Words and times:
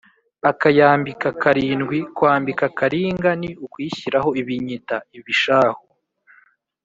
akayambika 0.51 1.27
karindwi: 1.41 1.99
kwambika 2.15 2.65
karinga 2.77 3.31
ni 3.41 3.49
ukuyishyiraho 3.65 4.29
ibinyita 4.41 4.95
(ibishahu) 5.17 5.83